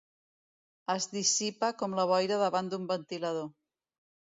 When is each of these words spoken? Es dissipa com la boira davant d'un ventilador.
Es 0.93 1.07
dissipa 1.11 1.71
com 1.85 1.95
la 2.03 2.09
boira 2.15 2.43
davant 2.47 2.77
d'un 2.77 2.93
ventilador. 2.97 3.51